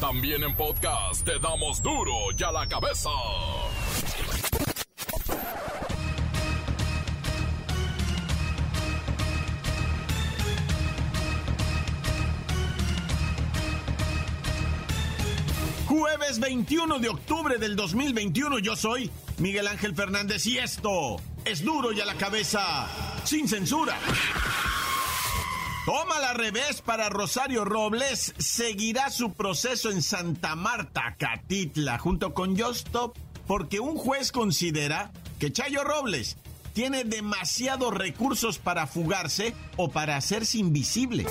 [0.00, 3.10] También en podcast te damos duro y a la cabeza.
[15.88, 21.90] Jueves 21 de octubre del 2021 yo soy Miguel Ángel Fernández y esto es duro
[21.90, 22.86] y a la cabeza
[23.24, 23.96] sin censura.
[25.88, 28.34] Toma la revés para Rosario Robles.
[28.36, 33.16] Seguirá su proceso en Santa Marta, Catitla, junto con Justop,
[33.46, 36.36] porque un juez considera que Chayo Robles
[36.74, 41.24] tiene demasiados recursos para fugarse o para hacerse invisible.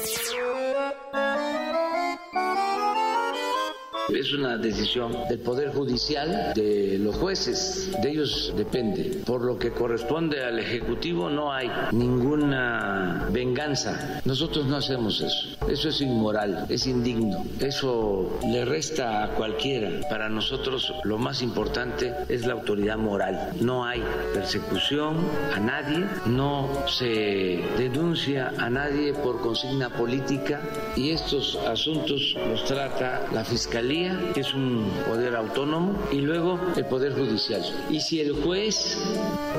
[4.09, 9.21] Es una decisión del Poder Judicial, de los jueces, de ellos depende.
[9.25, 14.21] Por lo que corresponde al Ejecutivo no hay ninguna venganza.
[14.23, 15.56] Nosotros no hacemos eso.
[15.69, 17.43] Eso es inmoral, es indigno.
[17.59, 19.89] Eso le resta a cualquiera.
[20.09, 23.51] Para nosotros lo más importante es la autoridad moral.
[23.59, 25.17] No hay persecución
[25.55, 30.61] a nadie, no se denuncia a nadie por consigna política
[30.95, 36.85] y estos asuntos los trata la Fiscalía que es un poder autónomo, y luego el
[36.85, 37.61] Poder Judicial.
[37.89, 38.97] Y si el juez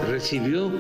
[0.08, 0.70] recibió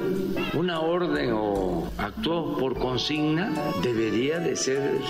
[0.54, 3.52] una orden o actuó por consigna,
[3.82, 5.00] debería de ser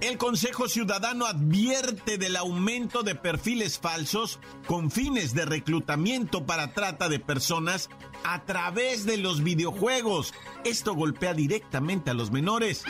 [0.00, 7.08] El Consejo Ciudadano advierte del aumento de perfiles falsos con fines de reclutamiento para trata
[7.08, 7.90] de personas
[8.24, 10.32] a través de los videojuegos.
[10.64, 12.84] Esto golpea directamente a los menores.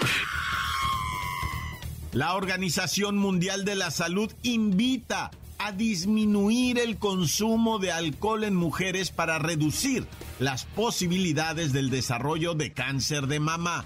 [2.13, 9.11] La Organización Mundial de la Salud invita a disminuir el consumo de alcohol en mujeres
[9.11, 10.07] para reducir
[10.39, 13.85] las posibilidades del desarrollo de cáncer de mama.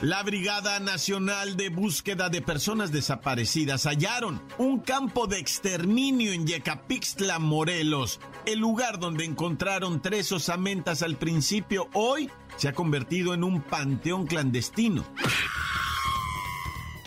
[0.00, 7.40] La Brigada Nacional de Búsqueda de Personas Desaparecidas hallaron un campo de exterminio en Yecapixtla,
[7.40, 8.20] Morelos.
[8.46, 14.28] El lugar donde encontraron tres osamentas al principio hoy se ha convertido en un panteón
[14.28, 15.04] clandestino.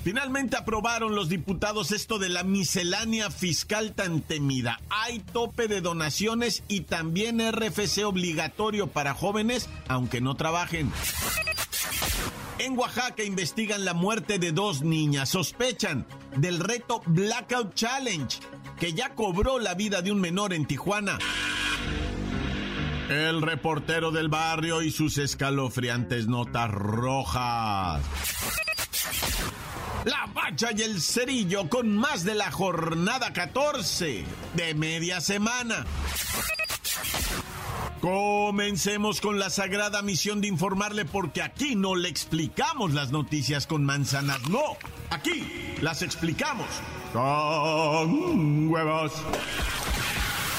[0.03, 4.79] Finalmente aprobaron los diputados esto de la miscelánea fiscal tan temida.
[4.89, 10.91] Hay tope de donaciones y también RFC obligatorio para jóvenes, aunque no trabajen.
[12.57, 15.29] En Oaxaca investigan la muerte de dos niñas.
[15.29, 18.39] Sospechan del reto Blackout Challenge,
[18.79, 21.19] que ya cobró la vida de un menor en Tijuana.
[23.09, 28.01] El reportero del barrio y sus escalofriantes notas rojas.
[30.05, 34.25] La Bacha y el Cerillo con más de la jornada 14
[34.55, 35.85] de media semana.
[37.99, 43.83] Comencemos con la sagrada misión de informarle porque aquí no le explicamos las noticias con
[43.85, 44.75] manzanas, no,
[45.11, 46.65] aquí las explicamos
[47.13, 49.13] con huevos.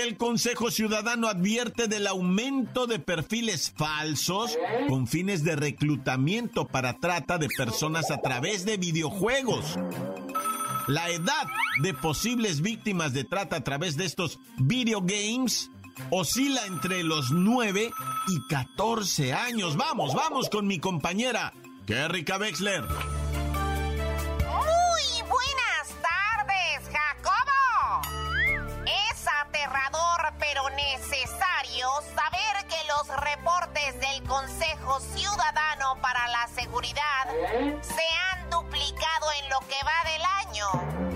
[0.00, 4.58] El Consejo Ciudadano advierte del aumento de perfiles falsos
[4.88, 9.78] con fines de reclutamiento para trata de personas a través de videojuegos.
[10.88, 11.46] La edad
[11.82, 15.70] de posibles víctimas de trata a través de estos videogames
[16.08, 17.90] oscila entre los 9
[18.28, 19.76] y 14 años.
[19.76, 21.52] Vamos, vamos con mi compañera,
[21.86, 22.82] Kerrika Wexler.
[35.00, 37.24] Ciudadano para la Seguridad
[37.80, 40.66] se han duplicado en lo que va del año,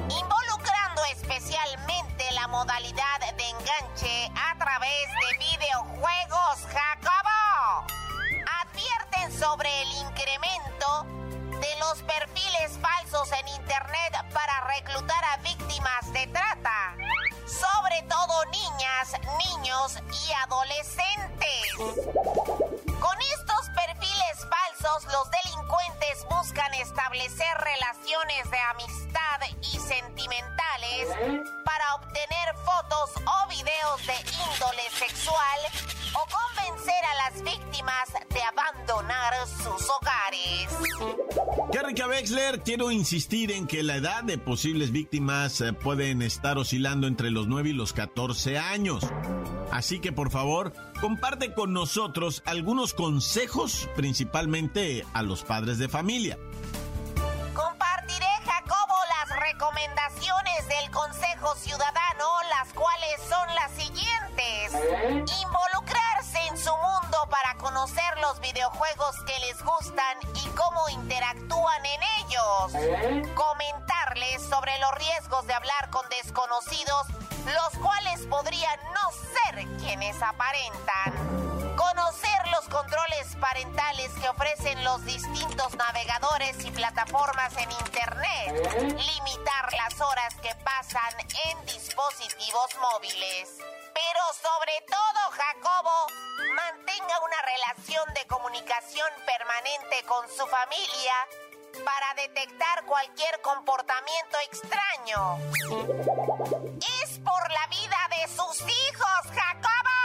[0.08, 7.86] involucrando especialmente la modalidad de enganche a través de videojuegos, Jacobo.
[8.62, 11.06] Advierten sobre el incremento
[11.60, 16.96] de los perfiles falsos en Internet para reclutar a víctimas de trata
[17.46, 22.25] sobre todo niñas, niños y adolescentes.
[24.86, 31.08] Los delincuentes buscan establecer relaciones de amistad y sentimentales
[31.64, 35.58] para obtener fotos o videos de índole sexual
[36.14, 40.68] o convencer a las víctimas de abandonar sus hogares.
[41.84, 47.08] Rica Wexler, quiero insistir en que la edad de posibles víctimas eh, pueden estar oscilando
[47.08, 49.04] entre los 9 y los 14 años.
[49.76, 56.38] Así que por favor, comparte con nosotros algunos consejos, principalmente a los padres de familia.
[57.52, 64.72] Compartiré, Jacobo, las recomendaciones del Consejo Ciudadano, las cuales son las siguientes.
[65.44, 72.00] Involucrarse en su mundo para conocer los videojuegos que les gustan y cómo interactúan en
[72.24, 73.28] ellos.
[73.34, 77.08] Comentarles sobre los riesgos de hablar con desconocidos,
[77.46, 81.12] los cuales podrían no ser quienes aparentan.
[81.76, 88.72] Conocer los controles parentales que ofrecen los distintos navegadores y plataformas en Internet.
[88.80, 91.14] Limitar las horas que pasan
[91.50, 93.58] en dispositivos móviles.
[93.94, 96.06] Pero sobre todo, Jacobo,
[96.54, 101.14] mantenga una relación de comunicación permanente con su familia
[101.84, 105.38] para detectar cualquier comportamiento extraño.
[108.36, 110.00] Sus hijos, Jacobo.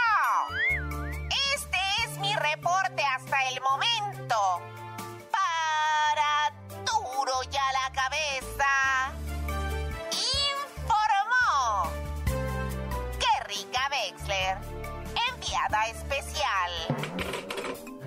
[1.54, 4.62] Este es mi reporte hasta el momento.
[5.30, 9.12] Para duro ya la cabeza.
[10.80, 11.92] Informó.
[13.48, 14.56] Rica Wexler.
[15.34, 16.72] Enviada especial.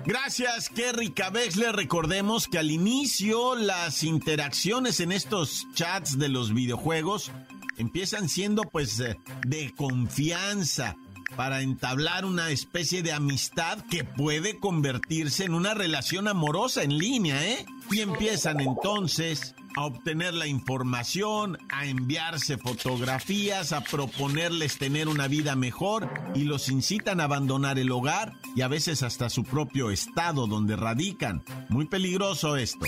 [0.04, 1.74] Gracias, Kerry Cabexler.
[1.74, 7.32] Recordemos que al inicio las interacciones en estos chats de los videojuegos
[7.78, 10.96] empiezan siendo pues eh, de confianza
[11.34, 17.44] para entablar una especie de amistad que puede convertirse en una relación amorosa en línea,
[17.44, 17.66] ¿eh?
[17.90, 25.54] Y empiezan entonces a obtener la información, a enviarse fotografías, a proponerles tener una vida
[25.54, 30.46] mejor y los incitan a abandonar el hogar y a veces hasta su propio estado
[30.46, 31.44] donde radican.
[31.68, 32.86] Muy peligroso esto.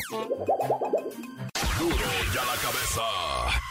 [1.79, 1.96] Duro
[2.34, 3.68] ya la cabeza.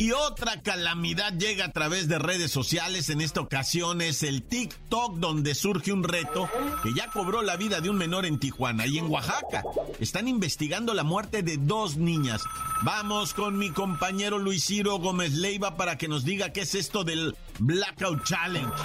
[0.00, 3.10] Y otra calamidad llega a través de redes sociales.
[3.10, 6.48] En esta ocasión es el TikTok donde surge un reto
[6.84, 9.64] que ya cobró la vida de un menor en Tijuana y en Oaxaca.
[9.98, 12.44] Están investigando la muerte de dos niñas.
[12.82, 17.02] Vamos con mi compañero Luis Ciro Gómez Leiva para que nos diga qué es esto
[17.02, 18.76] del Blackout Challenge.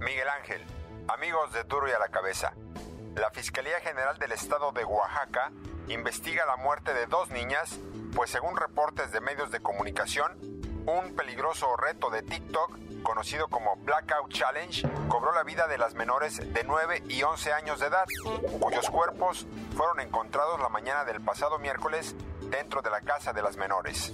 [0.00, 0.60] Miguel Ángel,
[1.08, 2.52] amigos de Duro y a la Cabeza.
[3.16, 5.50] La Fiscalía General del Estado de Oaxaca
[5.88, 7.78] investiga la muerte de dos niñas,
[8.14, 10.32] pues según reportes de medios de comunicación,
[10.86, 16.36] un peligroso reto de TikTok, conocido como Blackout Challenge, cobró la vida de las menores
[16.36, 18.04] de 9 y 11 años de edad,
[18.60, 19.46] cuyos cuerpos
[19.76, 22.14] fueron encontrados la mañana del pasado miércoles
[22.50, 24.12] dentro de la casa de las menores.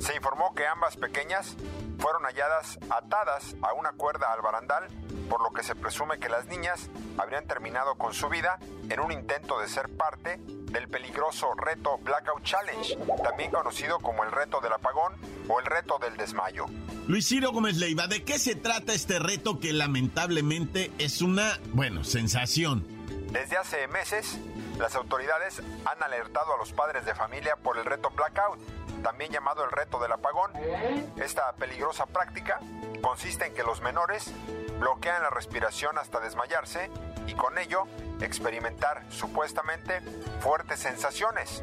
[0.00, 1.56] Se informó que ambas pequeñas
[1.98, 4.88] fueron halladas atadas a una cuerda al barandal,
[5.28, 6.88] por lo que se presume que las niñas
[7.18, 8.58] habrían terminado con su vida
[8.88, 10.40] en un intento de ser parte
[10.70, 15.14] del peligroso reto Blackout Challenge, también conocido como el reto del apagón
[15.48, 16.66] o el reto del desmayo.
[17.06, 22.04] Luis Ciro Gómez Leiva, ¿de qué se trata este reto que lamentablemente es una, bueno,
[22.04, 22.86] sensación?
[23.32, 24.38] Desde hace meses,
[24.78, 28.58] las autoridades han alertado a los padres de familia por el reto Blackout,
[29.02, 30.52] también llamado el reto del apagón.
[31.16, 32.60] Esta peligrosa práctica
[33.00, 34.32] consiste en que los menores
[34.78, 36.90] bloquean la respiración hasta desmayarse
[37.28, 37.86] y con ello
[38.20, 40.00] experimentar supuestamente
[40.40, 41.62] fuertes sensaciones.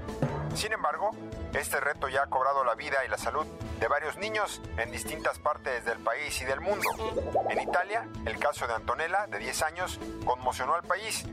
[0.53, 1.12] Sin embargo,
[1.53, 3.45] este reto ya ha cobrado la vida y la salud
[3.79, 6.88] de varios niños en distintas partes del país y del mundo.
[7.50, 11.25] En Italia, el caso de Antonella, de 10 años, conmocionó al país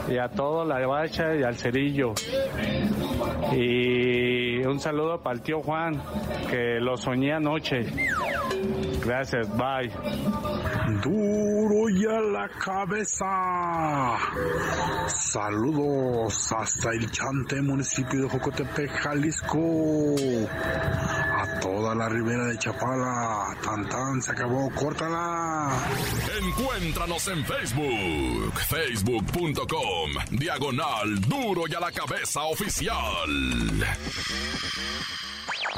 [0.09, 2.13] Y a todo la bacha y al cerillo.
[3.51, 6.01] Y un saludo para el tío Juan,
[6.49, 7.85] que lo soñé anoche.
[9.05, 9.91] Gracias, bye.
[11.01, 13.25] Duro y a la cabeza.
[15.07, 20.15] Saludos hasta el Chante, municipio de Jocotepec, Jalisco.
[20.49, 23.55] A toda la ribera de Chapala.
[23.61, 25.69] Tan tan, se acabó, córtala.
[26.41, 33.29] Encuéntranos en Facebook, facebook.com, diagonal duro y a la cabeza oficial.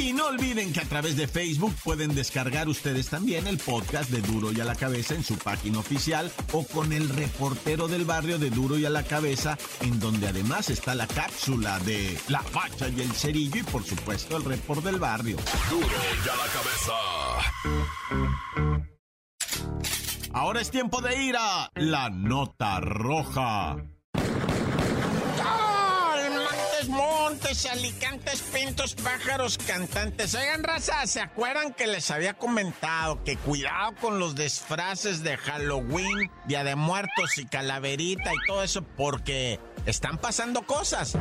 [0.00, 4.22] Y no olviden que a través de Facebook pueden descargar ustedes también el podcast de
[4.22, 8.38] Duro y a la Cabeza en su página oficial o con el reportero del barrio
[8.38, 12.88] de Duro y a la Cabeza, en donde además está la cápsula de La Facha
[12.88, 15.36] y el Cerillo y por supuesto el report del barrio.
[15.68, 16.92] Duro y a la cabeza.
[20.32, 23.76] Ahora es tiempo de ir a la nota roja.
[26.88, 30.34] Montes, montes, alicantes, pintos, pájaros, cantantes.
[30.34, 36.30] Oigan, raza, ¿se acuerdan que les había comentado que cuidado con los disfraces de Halloween,
[36.46, 41.16] Día de Muertos y Calaverita y todo eso porque están pasando cosas?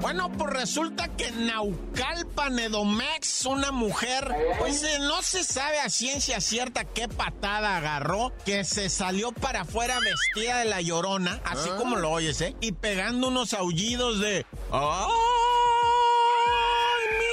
[0.00, 5.90] Bueno, pues resulta que en Naucalpan, Edomex, una mujer, pues eh, no se sabe a
[5.90, 11.68] ciencia cierta qué patada agarró, que se salió para afuera vestida de la llorona, así
[11.76, 12.56] como lo oyes, ¿eh?
[12.60, 14.46] Y pegando unos aullidos de...
[14.72, 15.10] ¡Ay,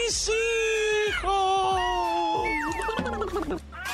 [0.03, 0.29] mis
[1.23, 1.79] hijos!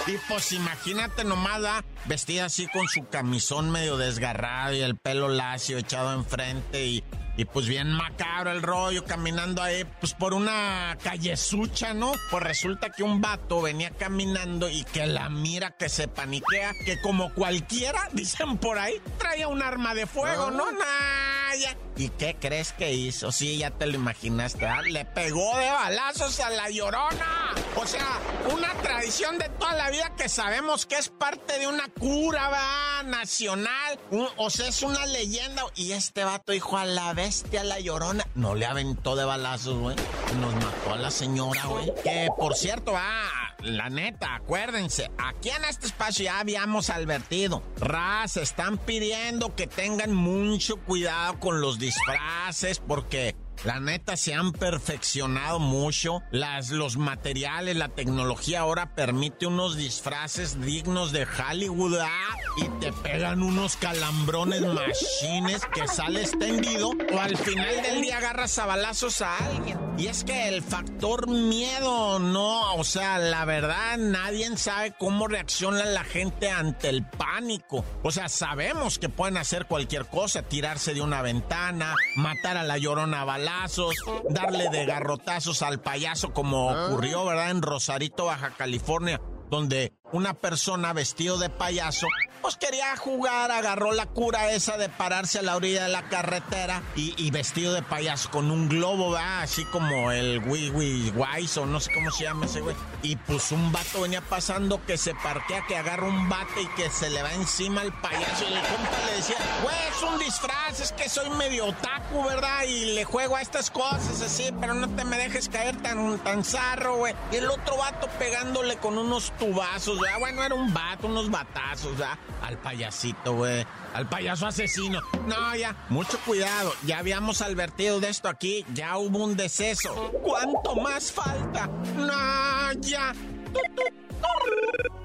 [0.08, 1.86] Y pues imagínate nomás, ¿verdad?
[2.06, 7.04] vestida así con su camisón medio desgarrado y el pelo lacio echado enfrente y,
[7.36, 12.12] y pues bien macabro el rollo, caminando ahí pues por una callezucha, ¿no?
[12.30, 17.02] Pues resulta que un vato venía caminando y que la mira que se paniquea, que
[17.02, 20.72] como cualquiera, dicen por ahí, traía un arma de fuego, ¿no?
[20.72, 21.78] Naya.
[21.96, 23.32] ¿Y qué crees que hizo?
[23.32, 24.84] Sí, ya te lo imaginaste, ¿verdad?
[24.86, 27.54] Le pegó de balazos a la llorona.
[27.84, 28.18] O sea,
[28.54, 33.04] una tradición de toda la vida que sabemos que es parte de una cura, va,
[33.04, 34.00] nacional.
[34.38, 35.64] O sea, es una leyenda.
[35.76, 38.26] Y este vato dijo a la bestia, la llorona.
[38.36, 39.98] No le aventó de balazos, güey.
[40.40, 41.94] Nos mató a la señora, güey.
[42.06, 47.64] Que, por cierto, va, la neta, acuérdense, aquí en este espacio ya habíamos advertido.
[47.80, 53.36] Raz, están pidiendo que tengan mucho cuidado con los disfraces porque
[53.66, 56.22] la neta se han perfeccionado mucho.
[56.32, 62.38] Las, los materiales, la tecnología ahora permite unos disfraces dignos de Hollywood ¿ah?
[62.58, 68.58] y te pegan unos calambrones machines que sales tendido o al final del día agarras
[68.60, 69.93] a balazos a alguien.
[69.96, 75.86] Y es que el factor miedo, no, o sea, la verdad nadie sabe cómo reacciona
[75.86, 77.86] la gente ante el pánico.
[78.02, 82.80] O sea, sabemos que pueden hacer cualquier cosa, tirarse de una ventana, matar a la
[82.80, 83.96] llorona a balazos,
[84.30, 87.52] darle de garrotazos al payaso como ocurrió, ¿verdad?
[87.52, 89.22] En Rosarito, Baja California,
[89.52, 92.08] donde una persona vestido de payaso
[92.44, 96.84] pues quería jugar, agarró la cura esa de pararse a la orilla de la carretera
[96.94, 99.44] y, vestido de payaso con un globo, ¿verdad?
[99.44, 102.76] Así como el Wii Wise o no sé cómo se llama ese güey.
[103.02, 106.90] Y pues un vato venía pasando que se parquea, que agarra un bate y que
[106.90, 108.44] se le va encima al payaso.
[108.44, 112.64] Y el compa le decía, güey, es un disfraz, es que soy medio otaku, ¿verdad?
[112.64, 116.44] Y le juego a estas cosas así, pero no te me dejes caer tan, tan
[116.44, 117.16] zarro, güey.
[117.32, 120.20] Y el otro vato pegándole con unos tubazos, ¿verdad?
[120.20, 122.18] Bueno, era un vato, unos batazos, ¿verdad?
[122.44, 123.66] Al payasito, güey.
[123.94, 125.02] Al payaso asesino.
[125.26, 126.74] No, ya, mucho cuidado.
[126.86, 128.66] Ya habíamos advertido de esto aquí.
[128.74, 130.12] Ya hubo un deceso.
[130.22, 131.68] ¿Cuánto más falta?
[131.96, 133.14] No, ya.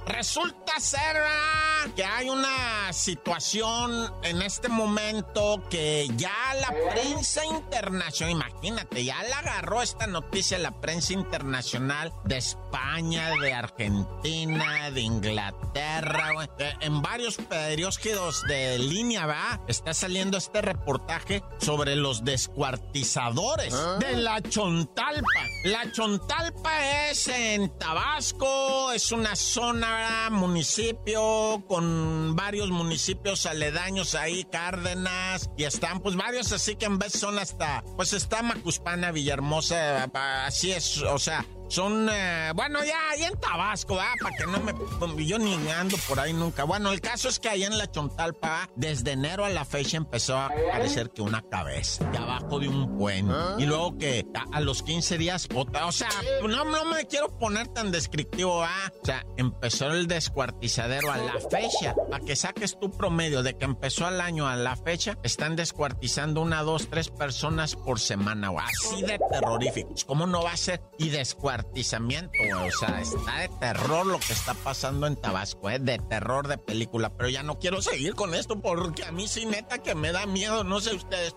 [0.09, 8.33] Resulta ser ah, que hay una situación en este momento que ya la prensa internacional,
[8.33, 16.33] imagínate, ya la agarró esta noticia la prensa internacional de España, de Argentina, de Inglaterra,
[16.33, 16.49] güey.
[16.81, 24.41] En varios periódicos de línea, va, está saliendo este reportaje sobre los descuartizadores de la
[24.41, 25.43] Chontalpa.
[25.65, 29.98] La Chontalpa es en Tabasco, es una zona,
[30.31, 37.13] municipio con varios municipios aledaños ahí, Cárdenas, y están pues varios así que en vez
[37.13, 40.05] son hasta, pues está Macuspana, Villahermosa,
[40.45, 44.15] así es, o sea, son, eh, bueno, ya, ahí en Tabasco, ¿ah?
[44.21, 46.65] Para que no me, yo ni ando por ahí nunca.
[46.65, 50.37] Bueno, el caso es que ahí en la Chontalpa, desde enero a la fecha empezó
[50.37, 53.35] a parecer que una cabeza, de abajo de un puente.
[53.59, 56.09] Y luego que a, los 15 días, o sea,
[56.43, 58.93] no, no me quiero poner tan descriptivo, ¿ah?
[59.03, 63.65] O sea, empezó el descuartizadero a la fecha, para que saques tu promedio de que
[63.65, 68.59] empezó al año a la fecha, están descuartizando una, dos, tres personas por semana, o
[68.59, 70.05] así de terroríficos.
[70.05, 70.83] ¿Cómo no va a ser?
[70.99, 71.11] Y
[71.59, 72.31] descuartizamiento,
[72.67, 75.79] o sea, está de terror lo que está pasando en Tabasco, ¿eh?
[75.79, 79.47] De terror de película, pero ya no quiero seguir con esto porque a mí sí
[79.47, 81.35] neta que me da miedo, no sé ustedes.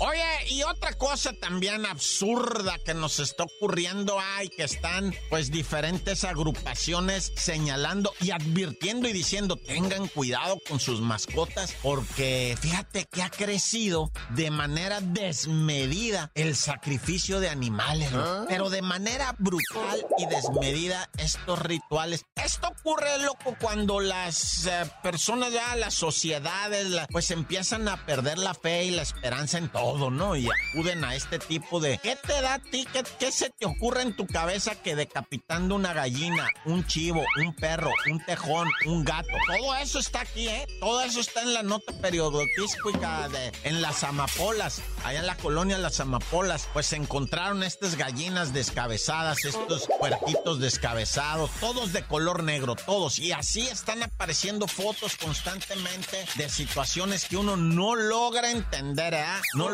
[0.00, 6.22] Oye, y otra cosa también absurda que nos está ocurriendo hay que están pues diferentes
[6.22, 13.30] agrupaciones señalando y advirtiendo y diciendo tengan cuidado con sus mascotas porque fíjate que ha
[13.30, 18.44] crecido de manera desmedida el sacrificio de animales, ¿Ah?
[18.48, 22.24] pero de manera brutal y desmedida estos rituales.
[22.36, 28.54] Esto ocurre, loco, cuando las eh, personas ya, las sociedades, pues empiezan a perder la
[28.54, 30.36] fe y la esperanza en todo ¿no?
[30.36, 31.98] Y acuden a este tipo de...
[31.98, 32.86] ¿Qué te da a ti?
[33.18, 37.90] ¿Qué, se te ocurre en tu cabeza que decapitando una gallina, un chivo, un perro,
[38.10, 39.28] un tejón, un gato?
[39.46, 40.66] Todo eso está aquí, ¿eh?
[40.80, 43.52] Todo eso está en la nota periodística de...
[43.64, 49.44] En las amapolas, allá en la colonia Las Amapolas, pues se encontraron estas gallinas descabezadas,
[49.44, 53.18] estos puerquitos descabezados, todos de color negro, todos.
[53.18, 59.24] Y así están apareciendo fotos constantemente de situaciones que uno no logra entender, ¿eh?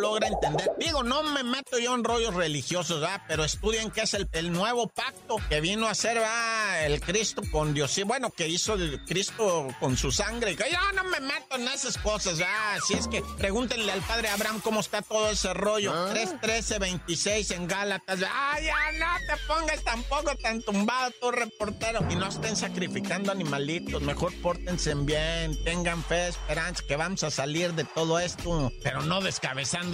[0.04, 0.70] Logra entender.
[0.78, 3.23] Digo, no me meto yo en rollos religiosos, ¿verdad?
[3.26, 6.84] Pero estudien qué es el, nuevo pacto que vino a hacer, ¿verdad?
[6.84, 7.96] El Cristo con Dios.
[7.96, 10.56] Y bueno, que hizo el Cristo con su sangre.
[10.56, 12.76] Que yo no me meto en esas cosas, ¿verdad?
[12.76, 15.92] Así es que pregúntenle al padre Abraham cómo está todo ese rollo.
[16.11, 18.20] 313 26 en Gálatas.
[18.30, 22.06] Ay, ya no te pongas tampoco tan tumbado tu reportero.
[22.11, 24.02] Y no estén sacrificando animalitos.
[24.02, 25.64] Mejor pórtense bien.
[25.64, 28.70] Tengan fe, esperanza que vamos a salir de todo esto.
[28.82, 29.93] Pero no descabezando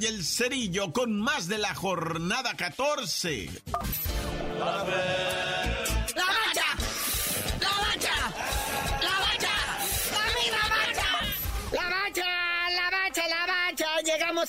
[0.00, 3.50] Y el Cerillo con más de la jornada 14.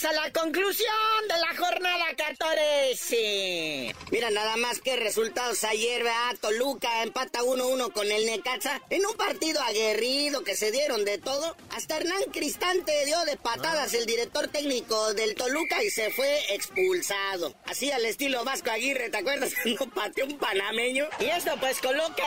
[0.03, 0.89] A la conclusión
[1.29, 3.95] de la jornada 14.
[4.11, 6.35] Mira, nada más que resultados ayer, ¿verdad?
[6.41, 11.55] Toluca empata 1-1 con el Necaxa en un partido aguerrido que se dieron de todo.
[11.69, 17.55] Hasta Hernán Cristante dio de patadas el director técnico del Toluca y se fue expulsado.
[17.63, 19.53] Así al estilo Vasco Aguirre, ¿te acuerdas?
[19.65, 21.07] No pateó un panameño.
[21.19, 22.23] Y esto pues coloca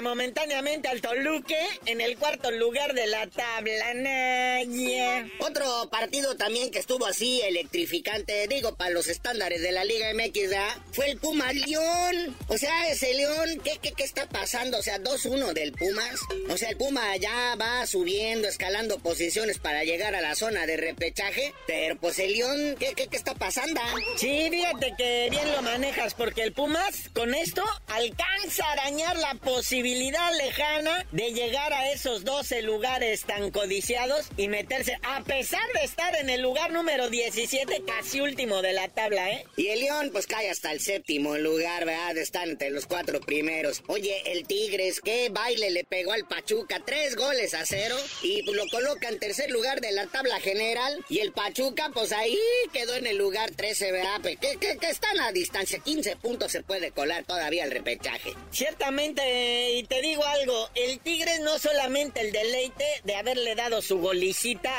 [0.00, 3.94] momentáneamente al Toluque en el cuarto lugar de la tabla.
[3.94, 5.28] Naya.
[5.38, 10.50] Otro partido también que estuvo así electrificante, digo, para los estándares de la Liga MX,
[10.92, 12.36] fue el Puma León.
[12.48, 14.78] O sea, ese León, ¿qué, qué, qué está pasando?
[14.78, 16.20] O sea, 2-1 del Pumas.
[16.48, 20.76] O sea, el Puma ya va subiendo, escalando posiciones para llegar a la zona de
[20.76, 21.52] repechaje.
[21.66, 23.80] Pero pues el León, ¿qué, qué, qué está pasando?
[24.16, 29.34] Sí, fíjate que bien lo manejas, porque el Pumas con esto alcanza a arañar la
[29.34, 35.84] posibilidad lejana de llegar a esos 12 lugares tan codiciados y meterse, a pesar de
[35.84, 39.44] estar en el lugar número 17, casi último de la tabla, ¿eh?
[39.56, 42.16] Y el León, pues cae hasta el séptimo lugar, ¿verdad?
[42.16, 43.82] Están entre los cuatro primeros.
[43.86, 46.80] Oye, el Tigres, ¿qué baile le pegó al Pachuca?
[46.84, 47.96] Tres goles a cero.
[48.22, 51.04] Y pues, lo coloca en tercer lugar de la tabla general.
[51.10, 52.38] Y el Pachuca, pues ahí
[52.72, 54.20] quedó en el lugar 13, ¿verdad?
[54.22, 55.78] ¿Qué, qué, qué están a distancia?
[55.78, 58.32] 15 puntos se puede colar todavía el repechaje.
[58.50, 63.98] Ciertamente, y te digo algo, el Tigres no solamente el deleite de haberle dado su
[63.98, 64.70] golicita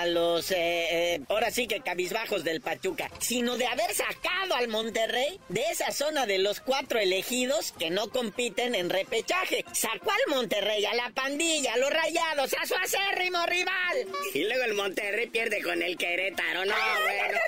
[0.00, 0.50] a los...
[0.50, 5.92] Eh, ahora sí que cabizbajos del Pachuca, sino de haber sacado al Monterrey de esa
[5.92, 9.64] zona de los cuatro elegidos que no compiten en repechaje.
[9.72, 14.08] Sacó al Monterrey, a la pandilla, a los rayados, a su acérrimo rival.
[14.34, 17.38] Y luego el Monterrey pierde con el Querétaro, no, bueno.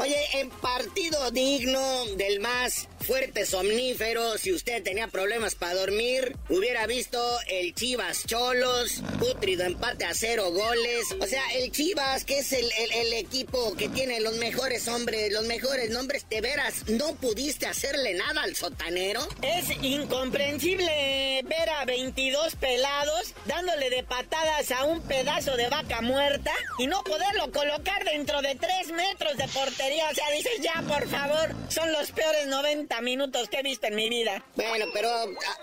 [0.00, 6.86] Oye, en partido digno del más fuerte somnífero, si usted tenía problemas para dormir, hubiera
[6.86, 11.06] visto el Chivas Cholos, putrido empate a cero goles.
[11.18, 12.68] O sea, el Chivas, que es el,
[13.14, 18.42] equipo que tiene los mejores hombres, los mejores nombres, de veras, ¿no pudiste hacerle nada
[18.42, 19.26] al sotanero?
[19.40, 26.52] Es incomprensible ver a 22 pelados dándole de patadas a un pedazo de vaca muerta
[26.78, 30.10] y no poderlo colocar dentro de 3 metros de portería.
[30.10, 33.94] O sea, dices, ya, por favor, son los peores 90 minutos que he visto en
[33.94, 34.44] mi vida.
[34.56, 35.10] Bueno, pero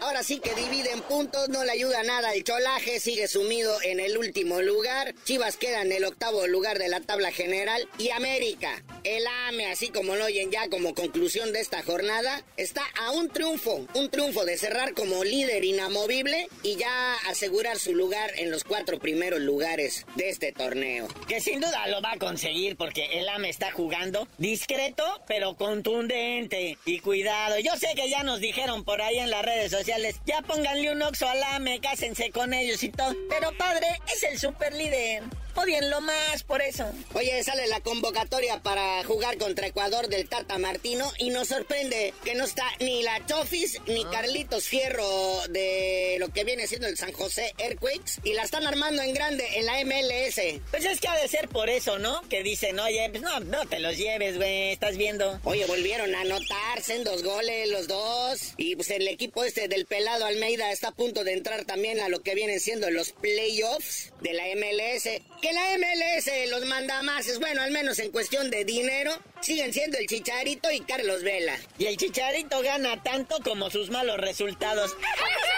[0.02, 4.18] ahora sí que dividen puntos, no le ayuda nada el cholaje, sigue sumido en el
[4.18, 5.14] último lugar.
[5.26, 7.88] Chivas queda en el octavo lugar de la tabla general.
[7.98, 12.84] Y América, el AME, así como lo oyen ya como conclusión de esta jornada, está
[13.00, 18.32] a un triunfo, un triunfo de cerrar como líder inamovible y ya asegurar su lugar
[18.38, 21.08] en los cuatro primeros lugares de este torneo.
[21.28, 26.78] Que sin duda lo va a conseguir porque el AME está jugando discreto pero contundente
[26.86, 27.25] y cuidado
[27.64, 31.02] yo sé que ya nos dijeron por ahí en las redes sociales, ya pónganle un
[31.02, 33.16] oxo al AME, cásense con ellos y todo.
[33.30, 35.24] Pero padre, es el super líder
[35.90, 36.86] lo más por eso.
[37.14, 42.36] Oye, sale la convocatoria para jugar contra Ecuador del Tata Martino y nos sorprende que
[42.36, 44.10] no está ni la Chofis ni ah.
[44.12, 49.02] Carlitos Fierro de lo que viene siendo el San José Earthquakes y la están armando
[49.02, 50.62] en grande en la MLS.
[50.70, 52.22] Pues es que ha de ser por eso, ¿no?
[52.30, 55.40] Que dicen, oye, pues no, no te los lleves, güey, estás viendo.
[55.44, 59.86] Oye, volvieron a anotarse en dos goles los dos y pues el equipo este del
[59.86, 64.12] pelado Almeida está a punto de entrar también a lo que vienen siendo los playoffs
[64.22, 65.04] de la MLS
[65.42, 69.72] que la MLS los manda más, es bueno, al menos en cuestión de dinero, siguen
[69.74, 71.56] siendo el Chicharito y Carlos Vela.
[71.78, 74.96] Y el Chicharito gana tanto como sus malos resultados.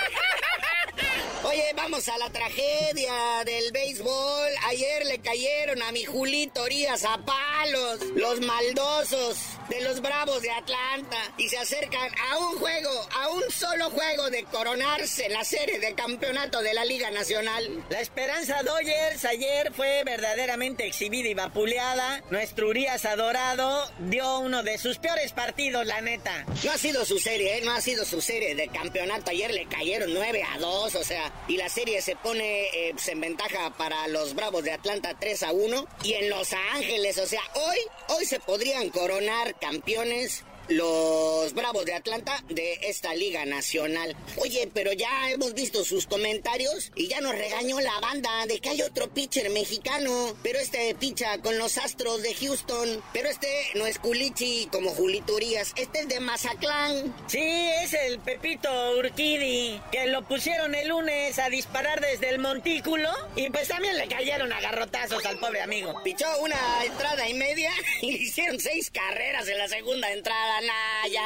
[1.49, 3.13] Oye, vamos a la tragedia
[3.45, 4.49] del béisbol.
[4.67, 9.37] Ayer le cayeron a mi Julito Orías a palos, los maldosos
[9.69, 14.29] de los Bravos de Atlanta, y se acercan a un juego, a un solo juego
[14.29, 17.83] de coronarse la serie de campeonato de la Liga Nacional.
[17.89, 22.23] La esperanza Dodgers ayer fue verdaderamente exhibida y vapuleada.
[22.29, 26.45] Nuestro Urias adorado dio uno de sus peores partidos, la neta.
[26.65, 27.61] No ha sido su serie, ¿eh?
[27.63, 29.31] no ha sido su serie de campeonato.
[29.31, 33.07] Ayer le cayeron 9 a 2, o sea, y la serie se pone eh, pues,
[33.07, 35.87] en ventaja para los Bravos de Atlanta 3 a 1.
[36.03, 37.77] Y en Los Ángeles, o sea, hoy,
[38.09, 44.15] hoy se podrían coronar campeones los Bravos de Atlanta de esta Liga Nacional.
[44.37, 48.69] Oye, pero ya hemos visto sus comentarios y ya nos regañó la banda de que
[48.69, 53.85] hay otro pitcher mexicano, pero este picha con los Astros de Houston, pero este no
[53.85, 57.15] es Culichi como Julito Urias, este es de Mazatlán.
[57.27, 63.09] Sí, es el Pepito Urquidi, que lo pusieron el lunes a disparar desde el montículo
[63.35, 65.93] y pues también le cayeron a garrotazos al pobre amigo.
[66.03, 70.56] Pichó una entrada y media y le hicieron seis carreras en la segunda entrada.
[70.61, 71.23] Naya.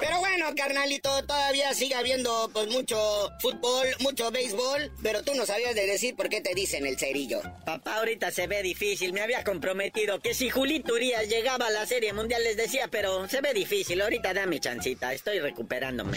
[0.00, 2.96] Pero bueno, carnalito, todavía sigue habiendo pues mucho
[3.40, 7.42] fútbol, mucho béisbol, pero tú no sabías de decir por qué te dicen el cerillo.
[7.66, 11.86] Papá, ahorita se ve difícil, me había comprometido que si Julito Urias llegaba a la
[11.86, 16.16] Serie Mundial les decía, pero se ve difícil, ahorita dame chancita, estoy recuperándome.